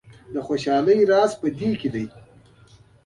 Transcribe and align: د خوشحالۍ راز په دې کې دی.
د 0.33 0.35
خوشحالۍ 0.47 0.99
راز 1.11 1.31
په 1.41 1.47
دې 1.57 1.71
کې 1.79 1.89
دی. 1.93 2.05